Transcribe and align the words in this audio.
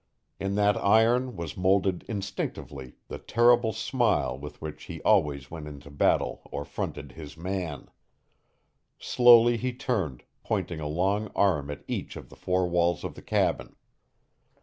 In 0.39 0.55
that 0.55 0.77
iron 0.77 1.35
was 1.35 1.55
molded 1.55 2.03
indistinctly 2.07 2.95
the 3.07 3.19
terrible 3.19 3.71
smile 3.71 4.35
with 4.35 4.59
which 4.59 4.85
he 4.85 4.99
always 5.03 5.51
went 5.51 5.67
into 5.67 5.91
battle 5.91 6.41
or 6.45 6.65
fronted 6.65 7.11
"his 7.11 7.37
man." 7.37 7.87
Slowly 8.97 9.57
he 9.57 9.73
turned, 9.73 10.23
pointing 10.43 10.79
a 10.79 10.87
long 10.87 11.29
arm 11.35 11.69
at 11.69 11.85
each 11.87 12.15
of 12.15 12.29
the 12.29 12.35
four 12.35 12.67
walls 12.67 13.03
of 13.03 13.13
the 13.13 13.21
cabin. 13.21 13.75